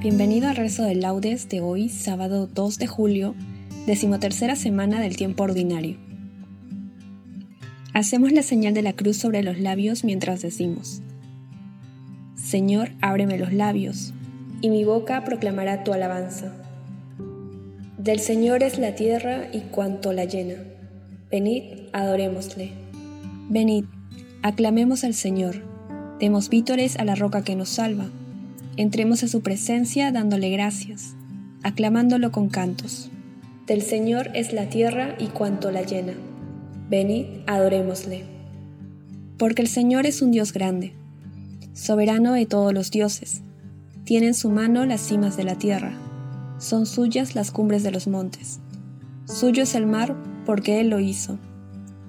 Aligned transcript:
Bienvenido 0.00 0.48
al 0.48 0.56
rezo 0.56 0.84
de 0.84 0.94
laudes 0.94 1.50
de 1.50 1.60
hoy, 1.60 1.90
sábado 1.90 2.46
2 2.46 2.78
de 2.78 2.86
julio, 2.86 3.34
decimotercera 3.86 4.56
semana 4.56 4.98
del 4.98 5.14
tiempo 5.14 5.42
ordinario. 5.42 5.98
Hacemos 7.92 8.32
la 8.32 8.42
señal 8.42 8.72
de 8.72 8.80
la 8.80 8.94
cruz 8.94 9.18
sobre 9.18 9.42
los 9.42 9.58
labios 9.58 10.02
mientras 10.02 10.40
decimos, 10.40 11.02
Señor, 12.34 12.92
ábreme 13.02 13.36
los 13.36 13.52
labios, 13.52 14.14
y 14.62 14.70
mi 14.70 14.84
boca 14.84 15.22
proclamará 15.22 15.84
tu 15.84 15.92
alabanza. 15.92 16.50
Del 17.98 18.20
Señor 18.20 18.62
es 18.62 18.78
la 18.78 18.94
tierra 18.94 19.48
y 19.52 19.60
cuanto 19.70 20.14
la 20.14 20.24
llena. 20.24 20.54
Venid, 21.30 21.62
adorémosle. 21.92 22.70
Venid, 23.50 23.84
aclamemos 24.40 25.04
al 25.04 25.12
Señor, 25.12 25.56
demos 26.18 26.48
vítores 26.48 26.96
a 26.96 27.04
la 27.04 27.16
roca 27.16 27.44
que 27.44 27.54
nos 27.54 27.68
salva 27.68 28.06
Entremos 28.80 29.22
a 29.22 29.28
su 29.28 29.42
presencia 29.42 30.10
dándole 30.10 30.48
gracias, 30.48 31.14
aclamándolo 31.62 32.32
con 32.32 32.48
cantos. 32.48 33.10
Del 33.66 33.82
Señor 33.82 34.30
es 34.32 34.54
la 34.54 34.70
tierra 34.70 35.16
y 35.18 35.26
cuanto 35.26 35.70
la 35.70 35.82
llena. 35.82 36.14
Venid, 36.88 37.26
adorémosle. 37.46 38.24
Porque 39.36 39.60
el 39.60 39.68
Señor 39.68 40.06
es 40.06 40.22
un 40.22 40.30
Dios 40.30 40.54
grande, 40.54 40.94
soberano 41.74 42.32
de 42.32 42.46
todos 42.46 42.72
los 42.72 42.90
dioses. 42.90 43.42
Tiene 44.04 44.28
en 44.28 44.34
su 44.34 44.48
mano 44.48 44.86
las 44.86 45.02
cimas 45.02 45.36
de 45.36 45.44
la 45.44 45.56
tierra, 45.56 45.92
son 46.56 46.86
suyas 46.86 47.34
las 47.34 47.50
cumbres 47.50 47.82
de 47.82 47.90
los 47.90 48.08
montes. 48.08 48.60
Suyo 49.26 49.64
es 49.64 49.74
el 49.74 49.84
mar 49.84 50.16
porque 50.46 50.80
Él 50.80 50.88
lo 50.88 51.00
hizo, 51.00 51.38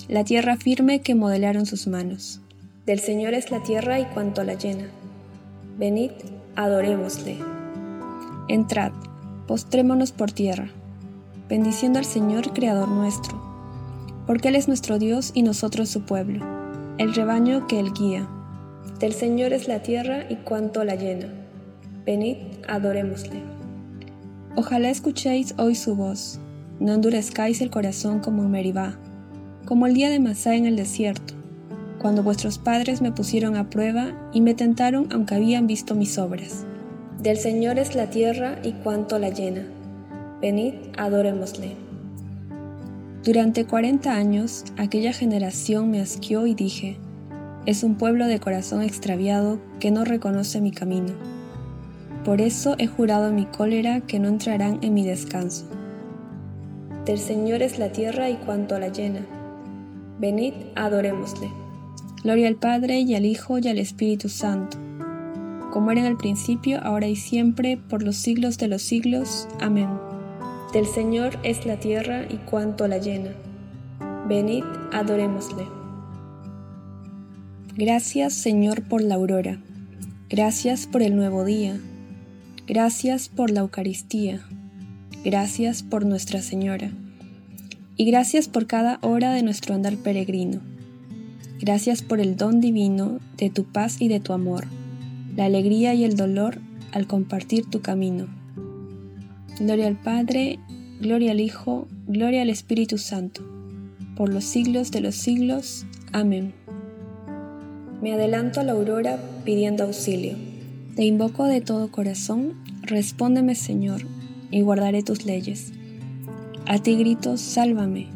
la 0.07 0.24
tierra 0.24 0.56
firme 0.56 1.01
que 1.01 1.16
modelaron 1.16 1.66
sus 1.66 1.88
manos. 1.88 2.40
Del 2.85 3.01
Señor 3.01 3.34
es 3.34 3.51
la 3.51 3.62
tierra 3.62 4.00
y 4.00 4.06
cuanto 4.06 4.45
la 4.45 4.53
llena. 4.53 4.85
Venid, 5.78 6.12
adorémosle. 6.56 7.38
Entrad, 8.47 8.91
postrémonos 9.47 10.12
por 10.12 10.31
tierra, 10.31 10.69
bendiciendo 11.47 12.00
al 12.00 12.06
Señor 12.06 12.53
Creador 12.53 12.88
nuestro, 12.88 13.39
porque 14.28 14.50
Él 14.50 14.56
es 14.56 14.67
nuestro 14.67 15.00
Dios 15.00 15.31
y 15.34 15.44
nosotros 15.44 15.89
su 15.89 16.01
pueblo, 16.01 16.45
el 16.97 17.13
rebaño 17.13 17.67
que 17.67 17.79
Él 17.79 17.94
guía. 17.94 18.28
Del 19.00 19.13
Señor 19.13 19.53
es 19.53 19.67
la 19.67 19.81
tierra 19.81 20.25
y 20.29 20.35
cuanto 20.35 20.84
la 20.84 20.95
llena. 20.95 21.28
Venid, 22.06 22.38
adorémosle. 22.68 23.41
Ojalá 24.56 24.89
escuchéis 24.89 25.56
hoy 25.57 25.75
su 25.75 25.95
voz, 25.95 26.39
no 26.79 26.94
endurezcáis 26.94 27.62
el 27.62 27.72
corazón 27.72 28.19
como 28.19 28.44
en 28.44 28.51
Meribá, 28.51 28.97
como 29.66 29.88
el 29.88 29.94
día 29.94 30.09
de 30.09 30.19
Masá 30.19 30.56
en 30.56 30.66
el 30.66 30.75
desierto 30.75 31.41
cuando 32.01 32.23
vuestros 32.23 32.57
padres 32.57 33.00
me 33.01 33.12
pusieron 33.12 33.56
a 33.56 33.69
prueba 33.69 34.12
y 34.34 34.41
me 34.41 34.56
tentaron 34.56 35.07
aunque 35.12 35.35
habían 35.35 35.67
visto 35.67 35.94
mis 35.94 36.17
obras. 36.17 36.66
Del 37.22 37.38
Señor 37.38 37.78
es 37.78 37.94
la 37.94 38.09
tierra 38.09 38.57
y 38.63 38.72
cuanto 38.72 39.19
la 39.19 39.29
llena. 39.29 39.62
Venid, 40.41 40.73
adorémosle. 40.97 41.75
Durante 43.23 43.66
cuarenta 43.66 44.16
años 44.16 44.63
aquella 44.78 45.13
generación 45.13 45.91
me 45.91 46.01
asqueó 46.01 46.47
y 46.47 46.56
dije, 46.56 46.97
es 47.67 47.84
un 47.84 47.94
pueblo 47.94 48.25
de 48.25 48.39
corazón 48.39 48.81
extraviado 48.81 49.59
que 49.79 49.91
no 49.91 50.03
reconoce 50.03 50.59
mi 50.59 50.72
camino. 50.72 51.13
Por 52.25 52.41
eso 52.41 52.73
he 52.79 52.88
jurado 52.88 53.29
en 53.29 53.35
mi 53.35 53.45
cólera 53.45 54.01
que 54.01 54.18
no 54.18 54.28
entrarán 54.28 54.79
en 54.81 54.95
mi 54.95 55.06
descanso. 55.06 55.66
Del 57.06 57.19
Señor 57.19 57.62
es 57.62 57.78
la 57.78 57.91
tierra 57.91 58.31
y 58.31 58.38
cuanto 58.38 58.79
la 58.79 58.88
llena. 58.88 59.19
Venid, 60.19 60.53
adorémosle. 60.75 61.60
Gloria 62.23 62.47
al 62.47 62.55
Padre 62.55 62.99
y 62.99 63.15
al 63.15 63.25
Hijo 63.25 63.57
y 63.57 63.67
al 63.67 63.79
Espíritu 63.79 64.29
Santo, 64.29 64.77
como 65.71 65.89
era 65.89 66.01
en 66.01 66.05
el 66.05 66.17
principio, 66.17 66.79
ahora 66.83 67.07
y 67.07 67.15
siempre, 67.15 67.77
por 67.77 68.03
los 68.03 68.15
siglos 68.15 68.59
de 68.59 68.67
los 68.67 68.83
siglos. 68.83 69.47
Amén. 69.59 69.89
Del 70.71 70.85
Señor 70.85 71.39
es 71.43 71.65
la 71.65 71.79
tierra 71.79 72.25
y 72.29 72.35
cuanto 72.37 72.87
la 72.87 72.99
llena. 72.99 73.31
Venid, 74.29 74.63
adorémosle. 74.91 75.65
Gracias, 77.75 78.33
Señor, 78.33 78.83
por 78.83 79.01
la 79.01 79.15
aurora. 79.15 79.59
Gracias 80.29 80.85
por 80.85 81.01
el 81.01 81.15
nuevo 81.15 81.43
día. 81.43 81.79
Gracias 82.67 83.29
por 83.29 83.49
la 83.49 83.61
Eucaristía. 83.61 84.41
Gracias 85.25 85.81
por 85.81 86.05
Nuestra 86.05 86.43
Señora. 86.43 86.91
Y 87.95 88.05
gracias 88.05 88.47
por 88.47 88.67
cada 88.67 88.99
hora 89.01 89.33
de 89.33 89.41
nuestro 89.41 89.73
andar 89.73 89.95
peregrino 89.97 90.61
Gracias 91.61 92.01
por 92.01 92.19
el 92.19 92.38
don 92.38 92.59
divino 92.59 93.19
de 93.38 93.51
tu 93.51 93.66
paz 93.66 94.01
y 94.01 94.07
de 94.07 94.19
tu 94.19 94.33
amor, 94.33 94.66
la 95.35 95.45
alegría 95.45 95.94
y 95.94 96.03
el 96.03 96.16
dolor 96.16 96.57
al 96.91 97.05
compartir 97.05 97.69
tu 97.69 97.81
camino. 97.81 98.25
Gloria 99.59 99.85
al 99.85 99.95
Padre, 99.95 100.57
gloria 101.00 101.33
al 101.33 101.39
Hijo, 101.39 101.88
gloria 102.07 102.41
al 102.41 102.50
Espíritu 102.50 102.97
Santo, 102.97 103.44
por 104.16 104.33
los 104.33 104.44
siglos 104.44 104.89
de 104.89 105.01
los 105.01 105.13
siglos. 105.13 105.85
Amén. 106.11 106.55
Me 108.01 108.13
adelanto 108.13 108.59
a 108.59 108.63
la 108.63 108.71
aurora 108.71 109.19
pidiendo 109.45 109.83
auxilio. 109.83 110.35
Te 110.95 111.05
invoco 111.05 111.45
de 111.45 111.61
todo 111.61 111.91
corazón, 111.91 112.53
respóndeme 112.81 113.53
Señor, 113.53 114.01
y 114.50 114.61
guardaré 114.61 115.03
tus 115.03 115.25
leyes. 115.25 115.74
A 116.65 116.80
ti 116.80 116.95
grito, 116.95 117.38
sálvame, 117.38 118.07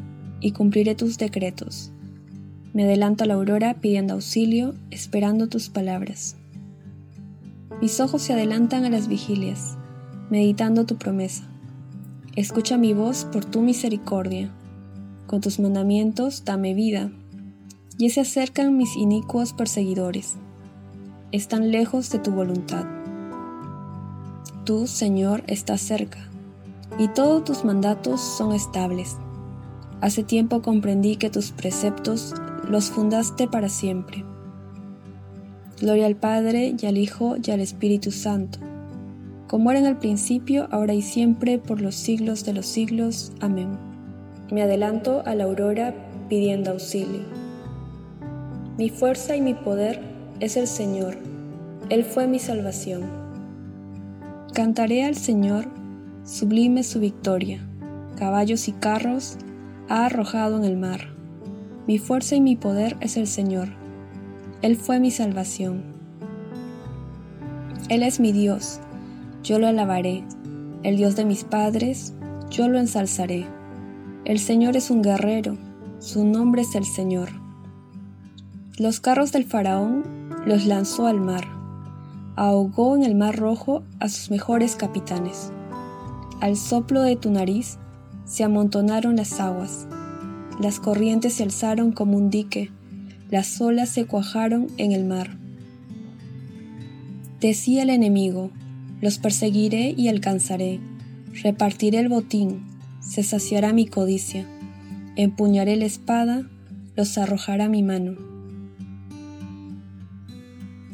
y 0.42 0.50
cumpliré 0.50 0.96
tus 0.96 1.20
decretos. 1.20 1.92
Me 2.75 2.83
adelanto 2.83 3.24
a 3.24 3.27
la 3.27 3.36
aurora 3.36 3.75
pidiendo 3.75 4.16
auxilio, 4.16 4.75
esperando 4.92 5.48
tus 5.48 5.69
palabras. 5.69 6.36
Mis 7.81 8.01
ojos 8.01 8.22
se 8.22 8.33
adelantan 8.33 8.83
a 8.83 8.89
las 8.89 9.07
vigilias, 9.07 9.77
meditando 10.30 10.86
tu 10.86 10.98
promesa. 10.98 11.45
Escucha 12.36 12.77
mi 12.77 12.92
voz 12.92 13.24
por 13.31 13.45
tu 13.45 13.62
misericordia. 13.62 14.51
Con 15.25 15.39
tus 15.39 15.57
mandamientos 15.57 16.44
dame 16.44 16.74
vida. 16.74 17.12
Y 17.98 18.10
se 18.10 18.19
acercan 18.19 18.75
mis 18.75 18.98
inicuos 18.98 19.54
perseguidores. 19.54 20.36
Están 21.31 21.72
lejos 21.72 22.12
de 22.12 22.19
tu 22.19 22.31
voluntad. 22.31 22.86
Tú, 24.66 24.86
Señor, 24.86 25.45
estás 25.48 25.80
cerca, 25.80 26.27
y 27.00 27.07
todos 27.07 27.45
tus 27.45 27.63
mandatos 27.63 28.19
son 28.19 28.51
estables. 28.51 29.16
Hace 30.06 30.24
tiempo 30.24 30.62
comprendí 30.62 31.16
que 31.16 31.31
tus 31.31 31.50
preceptos 31.50 32.36
los 32.69 32.92
fundaste 32.92 33.48
para 33.48 33.69
siempre. 33.69 34.24
Gloria 35.81 36.06
al 36.06 36.16
Padre 36.16 36.75
y 36.80 36.86
al 36.86 37.00
Hijo 37.00 37.38
y 37.44 37.50
al 37.50 37.60
Espíritu 37.60 38.12
Santo, 38.12 38.60
como 39.48 39.72
era 39.72 39.80
en 39.80 39.88
el 39.88 39.98
principio, 39.98 40.68
ahora 40.69 40.94
y 40.94 41.02
siempre, 41.02 41.57
por 41.57 41.81
los 41.81 41.96
siglos 41.96 42.46
de 42.46 42.54
los 42.54 42.68
siglos. 42.68 43.34
Amén. 43.42 43.80
Me 44.52 44.62
adelanto 44.62 45.24
a 45.25 45.34
la 45.34 45.46
aurora 45.46 45.96
pidiendo 46.30 46.69
auxilio. 46.69 47.22
Mi 48.78 48.90
fuerza 48.90 49.36
y 49.36 49.42
mi 49.42 49.56
poder 49.56 50.01
es 50.40 50.56
el 50.56 50.68
Señor, 50.68 51.18
Él 51.90 52.04
fue 52.04 52.28
mi 52.28 52.38
salvación. 52.38 53.10
Cantaré 54.54 55.04
al 55.04 55.16
Señor, 55.16 55.66
sublime 56.24 56.84
su 56.84 57.00
victoria, 57.00 57.68
caballos 58.19 58.68
y 58.68 58.72
carros 58.72 59.40
ha 59.90 60.06
arrojado 60.06 60.58
en 60.58 60.66
el 60.66 60.78
mar. 60.78 61.10
Mi 61.88 62.00
fuerza 62.00 62.36
y 62.36 62.42
mi 62.42 62.56
poder 62.56 62.98
es 63.02 63.18
el 63.18 63.28
Señor, 63.28 63.70
Él 64.62 64.76
fue 64.76 65.00
mi 65.00 65.12
salvación. 65.12 65.84
Él 67.90 68.02
es 68.02 68.20
mi 68.20 68.32
Dios, 68.32 68.80
yo 69.44 69.60
lo 69.60 69.68
alabaré, 69.68 70.24
el 70.82 70.98
Dios 70.98 71.16
de 71.16 71.26
mis 71.26 71.44
padres, 71.44 72.14
yo 72.50 72.68
lo 72.68 72.80
ensalzaré. 72.80 73.46
El 74.24 74.40
Señor 74.40 74.76
es 74.76 74.90
un 74.90 75.04
guerrero, 75.04 75.58
su 76.00 76.26
nombre 76.26 76.64
es 76.64 76.74
el 76.74 76.86
Señor. 76.86 77.30
Los 78.78 79.00
carros 79.00 79.32
del 79.32 79.46
faraón 79.46 80.04
los 80.46 80.66
lanzó 80.66 81.06
al 81.06 81.22
mar, 81.22 81.46
ahogó 82.36 82.96
en 82.96 83.04
el 83.04 83.16
mar 83.16 83.36
rojo 83.36 83.84
a 84.00 84.10
sus 84.10 84.32
mejores 84.32 84.76
capitanes. 84.76 85.52
Al 86.42 86.58
soplo 86.58 87.02
de 87.02 87.16
tu 87.16 87.32
nariz 87.32 87.78
se 88.25 88.44
amontonaron 88.44 89.16
las 89.16 89.39
aguas, 89.39 89.88
las 90.60 90.80
corrientes 90.80 91.33
se 91.33 91.44
alzaron 91.44 91.92
como 91.92 92.18
un 92.18 92.30
dique, 92.30 92.72
las 93.30 93.60
olas 93.62 93.89
se 93.89 94.06
cuajaron 94.06 94.68
en 94.77 94.92
el 94.92 95.06
mar. 95.06 95.38
Decía 97.42 97.83
el 97.83 97.89
enemigo, 97.89 98.51
los 99.01 99.19
perseguiré 99.19 99.94
y 99.95 100.07
alcanzaré. 100.07 100.80
Repartiré 101.44 102.00
el 102.00 102.10
botín, 102.10 102.63
se 103.01 103.24
saciará 103.24 103.74
mi 103.74 103.86
codicia. 103.86 104.48
Empuñaré 105.16 105.75
la 105.75 105.86
espada, 105.86 106.50
los 106.95 107.18
arrojará 107.18 107.68
mi 107.68 107.83
mano. 107.83 108.16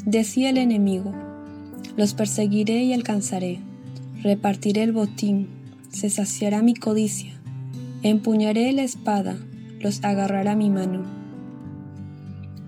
Decía 0.05 0.49
el 0.49 0.57
enemigo, 0.57 1.13
los 1.95 2.13
perseguiré 2.15 2.83
y 2.83 2.93
alcanzaré. 2.93 3.59
Repartiré 4.23 4.83
el 4.83 4.91
botín, 4.91 5.47
se 5.91 6.09
saciará 6.09 6.61
mi 6.61 6.73
codicia. 6.73 7.33
Empuñaré 8.03 8.71
la 8.71 8.83
espada, 8.83 9.37
los 9.79 10.03
agarrará 10.03 10.55
mi 10.55 10.69
mano. 10.69 11.03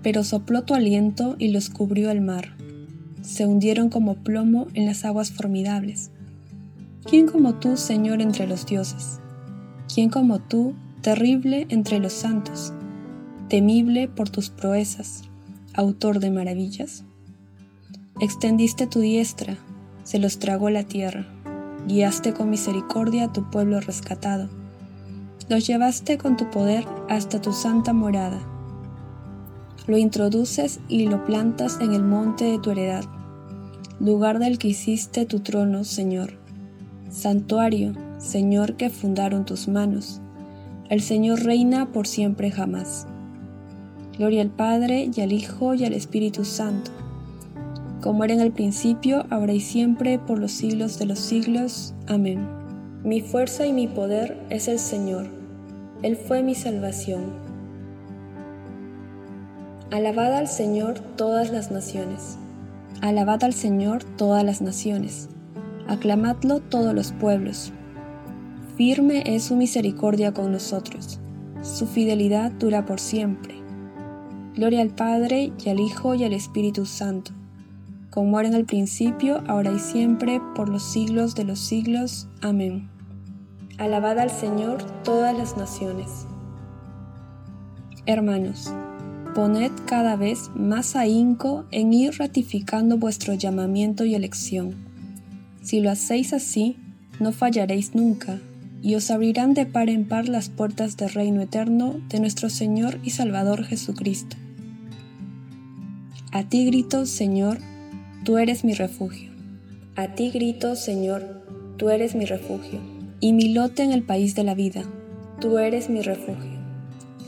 Pero 0.02 0.22
sopló 0.22 0.62
tu 0.62 0.74
aliento 0.74 1.36
y 1.38 1.48
los 1.48 1.70
cubrió 1.70 2.10
el 2.10 2.20
mar 2.20 2.54
se 3.24 3.46
hundieron 3.46 3.88
como 3.88 4.16
plomo 4.16 4.68
en 4.74 4.84
las 4.84 5.04
aguas 5.04 5.32
formidables. 5.32 6.10
¿Quién 7.04 7.26
como 7.26 7.54
tú, 7.54 7.76
Señor, 7.76 8.20
entre 8.20 8.46
los 8.46 8.66
dioses? 8.66 9.18
¿Quién 9.92 10.10
como 10.10 10.40
tú, 10.40 10.74
terrible 11.00 11.66
entre 11.70 11.98
los 11.98 12.12
santos, 12.12 12.72
temible 13.48 14.08
por 14.08 14.28
tus 14.28 14.50
proezas, 14.50 15.22
autor 15.72 16.20
de 16.20 16.30
maravillas? 16.30 17.04
Extendiste 18.20 18.86
tu 18.86 19.00
diestra, 19.00 19.56
se 20.04 20.18
los 20.18 20.38
tragó 20.38 20.68
la 20.68 20.84
tierra, 20.84 21.26
guiaste 21.86 22.34
con 22.34 22.50
misericordia 22.50 23.24
a 23.24 23.32
tu 23.32 23.50
pueblo 23.50 23.80
rescatado, 23.80 24.48
los 25.48 25.66
llevaste 25.66 26.18
con 26.18 26.36
tu 26.36 26.50
poder 26.50 26.86
hasta 27.08 27.40
tu 27.40 27.52
santa 27.52 27.92
morada 27.92 28.40
lo 29.86 29.98
introduces 29.98 30.80
y 30.88 31.06
lo 31.06 31.24
plantas 31.24 31.78
en 31.80 31.92
el 31.92 32.02
monte 32.02 32.44
de 32.46 32.58
tu 32.58 32.70
heredad, 32.70 33.04
lugar 34.00 34.38
del 34.38 34.58
que 34.58 34.68
hiciste 34.68 35.26
tu 35.26 35.40
trono, 35.40 35.84
Señor. 35.84 36.38
Santuario, 37.10 37.92
Señor, 38.18 38.76
que 38.76 38.88
fundaron 38.88 39.44
tus 39.44 39.68
manos. 39.68 40.20
El 40.88 41.02
Señor 41.02 41.42
reina 41.44 41.92
por 41.92 42.06
siempre 42.06 42.50
jamás. 42.50 43.06
Gloria 44.16 44.42
al 44.42 44.50
Padre 44.50 45.10
y 45.14 45.20
al 45.20 45.32
Hijo 45.32 45.74
y 45.74 45.84
al 45.84 45.92
Espíritu 45.92 46.44
Santo, 46.44 46.90
como 48.04 48.22
era 48.22 48.34
en 48.34 48.42
el 48.42 48.52
principio, 48.52 49.24
ahora 49.30 49.54
y 49.54 49.60
siempre, 49.60 50.18
por 50.18 50.38
los 50.38 50.52
siglos 50.52 50.98
de 50.98 51.06
los 51.06 51.18
siglos. 51.18 51.94
Amén. 52.06 52.46
Mi 53.02 53.22
fuerza 53.22 53.64
y 53.64 53.72
mi 53.72 53.88
poder 53.88 54.38
es 54.50 54.68
el 54.68 54.78
Señor. 54.78 55.24
Él 56.02 56.14
fue 56.14 56.42
mi 56.42 56.54
salvación. 56.54 57.32
Alabad 59.90 60.34
al 60.34 60.48
Señor 60.48 61.00
todas 61.16 61.50
las 61.50 61.70
naciones. 61.70 62.36
Alabad 63.00 63.42
al 63.42 63.54
Señor 63.54 64.04
todas 64.04 64.44
las 64.44 64.60
naciones. 64.60 65.30
Aclamadlo 65.88 66.60
todos 66.60 66.92
los 66.92 67.12
pueblos. 67.12 67.72
Firme 68.76 69.22
es 69.34 69.44
su 69.44 69.56
misericordia 69.56 70.34
con 70.34 70.52
nosotros. 70.52 71.20
Su 71.62 71.86
fidelidad 71.86 72.52
dura 72.52 72.84
por 72.84 73.00
siempre. 73.00 73.54
Gloria 74.56 74.82
al 74.82 74.90
Padre 74.90 75.54
y 75.64 75.70
al 75.70 75.80
Hijo 75.80 76.14
y 76.14 76.24
al 76.24 76.34
Espíritu 76.34 76.84
Santo, 76.84 77.32
como 78.14 78.38
era 78.38 78.48
en 78.48 78.54
el 78.54 78.64
principio, 78.64 79.42
ahora 79.48 79.72
y 79.72 79.80
siempre, 79.80 80.40
por 80.54 80.68
los 80.68 80.84
siglos 80.84 81.34
de 81.34 81.42
los 81.42 81.58
siglos. 81.58 82.28
Amén. 82.42 82.88
Alabad 83.76 84.20
al 84.20 84.30
Señor 84.30 84.84
todas 85.02 85.36
las 85.36 85.56
naciones. 85.56 86.28
Hermanos, 88.06 88.72
poned 89.34 89.72
cada 89.86 90.14
vez 90.14 90.52
más 90.54 90.94
ahínco 90.94 91.64
en 91.72 91.92
ir 91.92 92.16
ratificando 92.16 92.98
vuestro 92.98 93.34
llamamiento 93.34 94.04
y 94.04 94.14
elección. 94.14 94.76
Si 95.60 95.80
lo 95.80 95.90
hacéis 95.90 96.32
así, 96.32 96.76
no 97.18 97.32
fallaréis 97.32 97.96
nunca, 97.96 98.38
y 98.80 98.94
os 98.94 99.10
abrirán 99.10 99.54
de 99.54 99.66
par 99.66 99.88
en 99.88 100.06
par 100.06 100.28
las 100.28 100.50
puertas 100.50 100.96
del 100.96 101.10
reino 101.10 101.42
eterno 101.42 101.96
de 102.10 102.20
nuestro 102.20 102.48
Señor 102.48 103.00
y 103.02 103.10
Salvador 103.10 103.64
Jesucristo. 103.64 104.36
A 106.30 106.44
ti 106.44 106.64
grito, 106.64 107.06
Señor, 107.06 107.58
tú 108.24 108.38
eres 108.38 108.64
mi 108.64 108.72
refugio. 108.72 109.30
A 109.96 110.14
ti 110.14 110.30
grito, 110.30 110.76
Señor, 110.76 111.42
tú 111.76 111.90
eres 111.90 112.14
mi 112.14 112.24
refugio, 112.24 112.80
y 113.20 113.34
mi 113.34 113.52
lote 113.52 113.82
en 113.82 113.92
el 113.92 114.02
país 114.02 114.34
de 114.34 114.44
la 114.44 114.54
vida, 114.54 114.82
tú 115.40 115.58
eres 115.58 115.90
mi 115.90 116.00
refugio. 116.00 116.54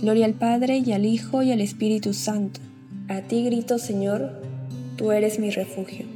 Gloria 0.01 0.25
al 0.25 0.35
Padre 0.35 0.79
y 0.79 0.93
al 0.93 1.05
Hijo 1.05 1.43
y 1.43 1.53
al 1.53 1.61
Espíritu 1.61 2.15
Santo. 2.15 2.61
A 3.09 3.21
ti 3.21 3.45
grito, 3.45 3.79
Señor, 3.79 4.43
tú 4.97 5.13
eres 5.13 5.39
mi 5.39 5.51
refugio. 5.51 6.07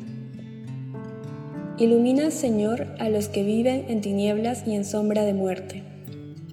Ilumina, 1.78 2.30
Señor, 2.30 2.88
a 2.98 3.08
los 3.10 3.28
que 3.28 3.42
viven 3.42 3.84
en 3.88 4.00
tinieblas 4.00 4.64
y 4.66 4.74
en 4.74 4.84
sombra 4.84 5.24
de 5.24 5.34
muerte. 5.34 5.82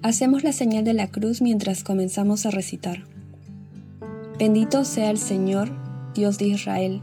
Hacemos 0.02 0.44
la 0.44 0.52
señal 0.52 0.84
de 0.84 0.94
la 0.94 1.08
cruz 1.08 1.40
mientras 1.40 1.82
comenzamos 1.82 2.44
a 2.46 2.50
recitar. 2.50 3.04
Bendito 4.38 4.84
sea 4.84 5.10
el 5.10 5.18
Señor, 5.18 5.70
Dios 6.14 6.38
de 6.38 6.46
Israel, 6.46 7.02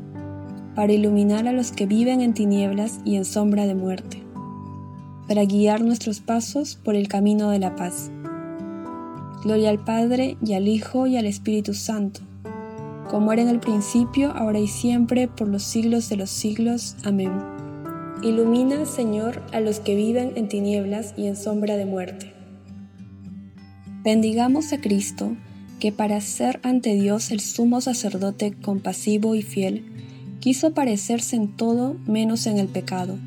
para 0.75 0.93
iluminar 0.93 1.47
a 1.47 1.53
los 1.53 1.71
que 1.71 1.85
viven 1.85 2.21
en 2.21 2.33
tinieblas 2.33 2.99
y 3.05 3.15
en 3.15 3.25
sombra 3.25 3.67
de 3.67 3.75
muerte 3.75 4.21
para 5.31 5.45
guiar 5.45 5.81
nuestros 5.81 6.19
pasos 6.19 6.75
por 6.75 6.93
el 6.93 7.07
camino 7.07 7.51
de 7.51 7.59
la 7.59 7.77
paz. 7.77 8.11
Gloria 9.45 9.69
al 9.69 9.79
Padre 9.79 10.35
y 10.45 10.55
al 10.55 10.67
Hijo 10.67 11.07
y 11.07 11.15
al 11.15 11.25
Espíritu 11.25 11.73
Santo, 11.73 12.19
como 13.09 13.31
era 13.31 13.41
en 13.41 13.47
el 13.47 13.61
principio, 13.61 14.31
ahora 14.31 14.59
y 14.59 14.67
siempre, 14.67 15.29
por 15.29 15.47
los 15.47 15.63
siglos 15.63 16.09
de 16.09 16.17
los 16.17 16.29
siglos. 16.29 16.97
Amén. 17.05 17.31
Ilumina, 18.21 18.85
Señor, 18.85 19.41
a 19.53 19.61
los 19.61 19.79
que 19.79 19.95
viven 19.95 20.33
en 20.35 20.49
tinieblas 20.49 21.13
y 21.15 21.27
en 21.27 21.37
sombra 21.37 21.77
de 21.77 21.85
muerte. 21.85 22.33
Bendigamos 24.03 24.73
a 24.73 24.81
Cristo, 24.81 25.37
que 25.79 25.93
para 25.93 26.19
ser 26.19 26.59
ante 26.61 26.93
Dios 26.93 27.31
el 27.31 27.39
sumo 27.39 27.79
sacerdote 27.79 28.51
compasivo 28.61 29.33
y 29.35 29.43
fiel, 29.43 29.90
quiso 30.41 30.73
parecerse 30.73 31.35
en 31.35 31.55
todo 31.55 31.95
menos 32.07 32.47
en 32.47 32.57
el 32.57 32.67
pecado, 32.67 33.17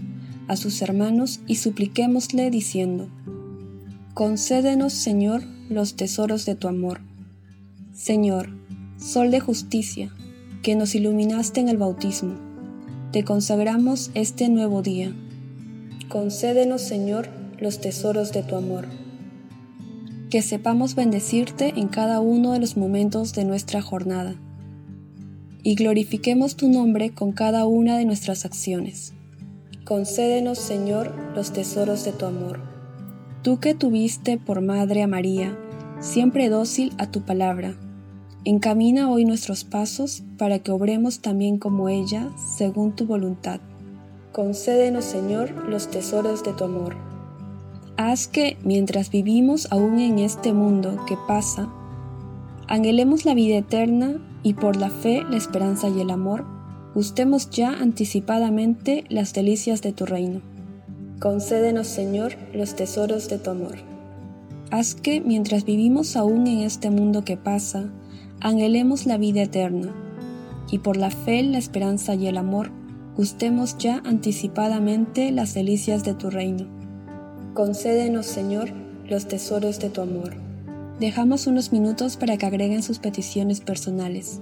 a 0.48 0.56
sus 0.56 0.82
hermanos 0.82 1.40
y 1.46 1.54
supliquémosle 1.54 2.50
diciendo, 2.50 3.08
Concédenos, 4.14 4.92
Señor, 4.92 5.42
los 5.70 5.94
tesoros 5.94 6.44
de 6.44 6.56
tu 6.56 6.68
amor. 6.68 7.00
Señor, 7.94 8.50
Sol 8.98 9.30
de 9.30 9.38
justicia, 9.38 10.12
que 10.62 10.74
nos 10.74 10.94
iluminaste 10.94 11.60
en 11.60 11.68
el 11.68 11.76
bautismo, 11.76 12.34
te 13.12 13.22
consagramos 13.22 14.10
este 14.14 14.48
nuevo 14.48 14.82
día. 14.82 15.14
Concédenos, 16.08 16.82
Señor, 16.82 17.28
los 17.58 17.80
tesoros 17.80 18.32
de 18.32 18.42
tu 18.42 18.56
amor. 18.56 18.86
Que 20.30 20.42
sepamos 20.42 20.96
bendecirte 20.96 21.74
en 21.76 21.88
cada 21.88 22.18
uno 22.20 22.52
de 22.52 22.58
los 22.58 22.76
momentos 22.76 23.34
de 23.34 23.44
nuestra 23.44 23.82
jornada 23.82 24.36
y 25.64 25.74
glorifiquemos 25.74 26.54
tu 26.54 26.68
nombre 26.68 27.10
con 27.10 27.32
cada 27.32 27.66
una 27.66 27.96
de 27.98 28.04
nuestras 28.04 28.44
acciones. 28.44 29.14
Concédenos, 29.84 30.58
Señor, 30.58 31.12
los 31.34 31.52
tesoros 31.52 32.04
de 32.04 32.12
tu 32.12 32.26
amor. 32.26 32.60
Tú 33.42 33.58
que 33.58 33.74
tuviste 33.74 34.38
por 34.38 34.60
madre 34.60 35.02
a 35.02 35.06
María, 35.06 35.58
siempre 36.00 36.50
dócil 36.50 36.92
a 36.98 37.10
tu 37.10 37.22
palabra, 37.22 37.74
encamina 38.44 39.10
hoy 39.10 39.24
nuestros 39.24 39.64
pasos 39.64 40.22
para 40.38 40.58
que 40.58 40.70
obremos 40.70 41.20
también 41.20 41.58
como 41.58 41.88
ella, 41.88 42.30
según 42.56 42.94
tu 42.94 43.06
voluntad. 43.06 43.60
Concédenos, 44.32 45.04
Señor, 45.04 45.50
los 45.68 45.90
tesoros 45.90 46.44
de 46.44 46.52
tu 46.52 46.64
amor. 46.64 46.96
Haz 47.96 48.28
que, 48.28 48.58
mientras 48.64 49.10
vivimos 49.10 49.68
aún 49.70 49.98
en 49.98 50.18
este 50.18 50.52
mundo 50.52 51.04
que 51.06 51.16
pasa, 51.26 51.72
anhelemos 52.68 53.24
la 53.24 53.34
vida 53.34 53.56
eterna 53.56 54.20
y 54.42 54.54
por 54.54 54.76
la 54.76 54.90
fe, 54.90 55.24
la 55.28 55.36
esperanza 55.36 55.88
y 55.88 56.00
el 56.00 56.10
amor, 56.10 56.44
gustemos 56.94 57.50
ya 57.50 57.70
anticipadamente 57.70 59.04
las 59.08 59.32
delicias 59.32 59.82
de 59.82 59.92
tu 59.92 60.06
reino. 60.06 60.40
Concédenos, 61.18 61.86
Señor, 61.86 62.34
los 62.52 62.76
tesoros 62.76 63.28
de 63.28 63.38
tu 63.38 63.50
amor. 63.50 63.76
Haz 64.70 64.94
que, 64.94 65.20
mientras 65.20 65.64
vivimos 65.64 66.16
aún 66.16 66.46
en 66.46 66.60
este 66.60 66.90
mundo 66.90 67.24
que 67.24 67.36
pasa, 67.36 67.90
anhelemos 68.40 69.06
la 69.06 69.16
vida 69.16 69.42
eterna, 69.42 69.94
y 70.70 70.78
por 70.78 70.96
la 70.96 71.10
fe, 71.10 71.42
la 71.42 71.58
esperanza 71.58 72.14
y 72.14 72.26
el 72.26 72.36
amor, 72.36 72.70
gustemos 73.16 73.78
ya 73.78 74.02
anticipadamente 74.04 75.30
las 75.30 75.54
delicias 75.54 76.04
de 76.04 76.14
tu 76.14 76.30
reino. 76.30 76.66
Concédenos, 77.54 78.26
Señor, 78.26 78.70
los 79.08 79.26
tesoros 79.26 79.78
de 79.78 79.90
tu 79.90 80.00
amor. 80.00 80.43
Dejamos 81.00 81.48
unos 81.48 81.72
minutos 81.72 82.16
para 82.16 82.36
que 82.36 82.46
agreguen 82.46 82.82
sus 82.82 83.00
peticiones 83.00 83.60
personales. 83.60 84.40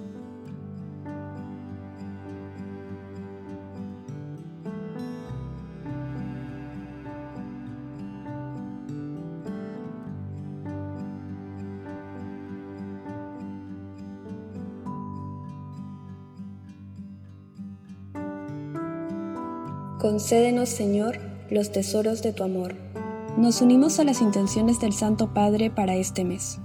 Concédenos, 19.98 20.68
Señor, 20.68 21.18
los 21.48 21.72
tesoros 21.72 22.22
de 22.22 22.32
tu 22.32 22.42
amor. 22.42 22.91
Nos 23.36 23.62
unimos 23.62 23.98
a 23.98 24.04
las 24.04 24.20
intenciones 24.20 24.78
del 24.78 24.92
Santo 24.92 25.32
Padre 25.32 25.70
para 25.70 25.96
este 25.96 26.22
mes. 26.22 26.58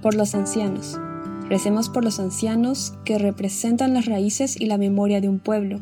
Por 0.00 0.14
los 0.14 0.36
ancianos. 0.36 1.00
Recemos 1.48 1.88
por 1.88 2.04
los 2.04 2.20
ancianos 2.20 2.94
que 3.04 3.18
representan 3.18 3.92
las 3.92 4.06
raíces 4.06 4.58
y 4.58 4.66
la 4.66 4.78
memoria 4.78 5.20
de 5.20 5.28
un 5.28 5.40
pueblo, 5.40 5.80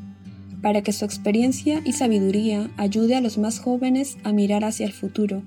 para 0.62 0.83
que 0.83 0.95
su 0.95 1.05
experiencia 1.05 1.83
y 1.85 1.93
sabiduría 1.93 2.71
ayude 2.79 3.17
a 3.17 3.21
los 3.21 3.37
más 3.37 3.61
jóvenes 3.61 4.17
a 4.25 4.33
mirar 4.33 4.65
hacia 4.65 4.87
el 4.87 4.95
futuro, 4.95 5.43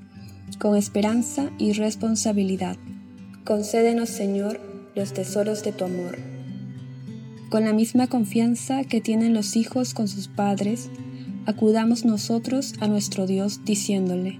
con 0.59 0.77
esperanza 0.77 1.49
y 1.57 1.73
responsabilidad. 1.73 2.77
Concédenos, 3.43 4.09
Señor, 4.09 4.61
los 4.95 5.11
tesoros 5.11 5.63
de 5.63 5.71
tu 5.71 5.85
amor. 5.85 6.19
Con 7.49 7.65
la 7.65 7.73
misma 7.73 8.05
confianza 8.05 8.83
que 8.83 9.01
tienen 9.01 9.33
los 9.33 9.55
hijos 9.55 9.95
con 9.95 10.07
sus 10.07 10.27
padres, 10.27 10.91
acudamos 11.47 12.05
nosotros 12.05 12.75
a 12.79 12.87
nuestro 12.87 13.25
Dios 13.25 13.65
diciéndole, 13.65 14.39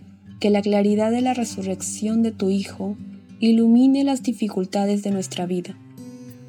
que 0.41 0.49
la 0.49 0.63
claridad 0.63 1.11
de 1.11 1.21
la 1.21 1.35
resurrección 1.35 2.23
de 2.23 2.31
tu 2.31 2.49
Hijo 2.49 2.97
ilumine 3.39 4.03
las 4.03 4.23
dificultades 4.23 5.03
de 5.03 5.11
nuestra 5.11 5.45
vida, 5.45 5.77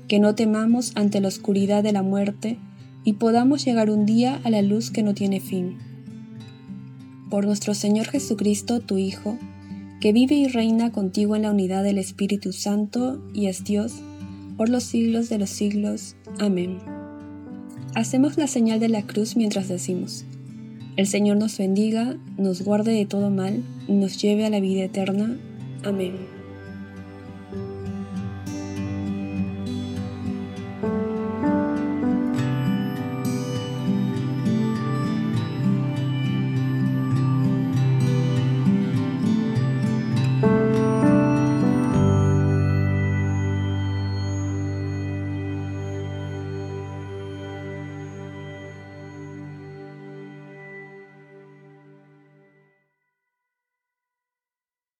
que 0.09 0.19
no 0.19 0.35
temamos 0.35 0.93
ante 0.95 1.21
la 1.21 1.29
oscuridad 1.29 1.83
de 1.83 1.93
la 1.93 2.03
muerte 2.03 2.57
y 3.05 3.13
podamos 3.13 3.65
llegar 3.67 3.91
un 3.91 4.07
día 4.07 4.41
a 4.45 4.51
la 4.51 4.63
luz 4.63 4.91
que 4.91 5.03
no 5.03 5.13
tiene 5.13 5.41
fin. 5.41 5.77
Por 7.29 7.45
nuestro 7.45 7.75
Señor 7.75 8.07
Jesucristo, 8.07 8.81
tu 8.81 8.97
Hijo, 8.97 9.39
que 10.01 10.15
vive 10.15 10.37
y 10.37 10.49
reina 10.49 10.91
contigo 10.91 11.37
en 11.37 11.43
la 11.43 11.51
unidad 11.51 11.85
del 11.85 11.99
Espíritu 11.99 12.55
Santo 12.55 13.23
y 13.35 13.47
es 13.47 13.63
Dios, 13.63 13.97
por 14.57 14.71
los 14.71 14.85
siglos 14.85 15.29
de 15.29 15.37
los 15.37 15.51
siglos. 15.51 16.17
Amén. 16.41 16.79
Hacemos 17.95 18.39
la 18.39 18.47
señal 18.47 18.81
de 18.81 18.89
la 18.89 19.03
cruz 19.03 19.37
mientras 19.37 19.69
decimos, 19.69 20.25
el 20.97 21.07
Señor 21.07 21.39
nos 21.39 21.59
bendiga, 21.59 22.17
nos 22.37 22.63
guarde 22.63 22.93
de 22.93 23.07
todo 23.07 23.31
mal 23.31 23.63
nos 23.89 24.21
lleve 24.21 24.45
a 24.45 24.51
la 24.51 24.61
vida 24.61 24.85
eterna. 24.85 25.37
Amén. 25.85 26.42